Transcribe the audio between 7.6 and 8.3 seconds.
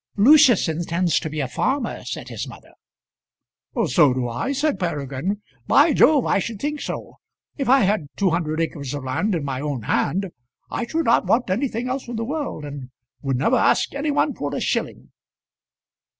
I had